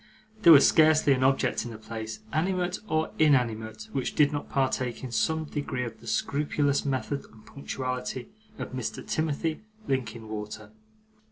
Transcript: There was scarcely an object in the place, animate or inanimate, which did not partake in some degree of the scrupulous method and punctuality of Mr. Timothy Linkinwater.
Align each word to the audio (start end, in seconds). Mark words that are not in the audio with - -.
There 0.41 0.51
was 0.51 0.67
scarcely 0.67 1.13
an 1.13 1.23
object 1.23 1.63
in 1.63 1.69
the 1.69 1.77
place, 1.77 2.21
animate 2.33 2.79
or 2.87 3.11
inanimate, 3.19 3.87
which 3.91 4.15
did 4.15 4.31
not 4.31 4.49
partake 4.49 5.03
in 5.03 5.11
some 5.11 5.43
degree 5.43 5.83
of 5.83 5.99
the 5.99 6.07
scrupulous 6.07 6.83
method 6.83 7.23
and 7.31 7.45
punctuality 7.45 8.29
of 8.57 8.71
Mr. 8.71 9.07
Timothy 9.07 9.61
Linkinwater. 9.87 10.71